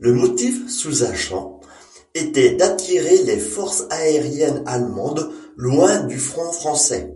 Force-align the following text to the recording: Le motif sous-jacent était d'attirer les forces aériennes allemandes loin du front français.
Le 0.00 0.12
motif 0.14 0.68
sous-jacent 0.68 1.60
était 2.16 2.56
d'attirer 2.56 3.22
les 3.22 3.38
forces 3.38 3.84
aériennes 3.88 4.64
allemandes 4.66 5.30
loin 5.56 6.02
du 6.06 6.18
front 6.18 6.50
français. 6.50 7.08